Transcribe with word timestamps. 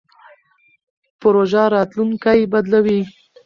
پروژه 1.21 1.63
راتلونکی 1.73 2.39
بدلوي. 2.51 2.99